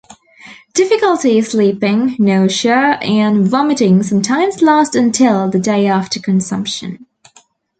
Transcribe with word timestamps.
Difficulty 0.73 1.39
sleeping, 1.43 2.15
nausea, 2.17 2.97
and 3.03 3.47
vomiting 3.47 4.01
sometimes 4.01 4.63
last 4.63 4.95
until 4.95 5.47
the 5.51 5.59
day 5.59 5.85
after 5.85 6.19
consumption. 6.19 7.05